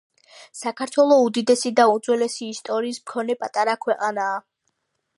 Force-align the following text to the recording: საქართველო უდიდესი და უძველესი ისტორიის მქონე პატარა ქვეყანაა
საქართველო 0.59 1.17
უდიდესი 1.25 1.73
და 1.81 1.87
უძველესი 1.97 2.51
ისტორიის 2.57 3.01
მქონე 3.05 3.39
პატარა 3.45 3.81
ქვეყანაა 3.89 4.45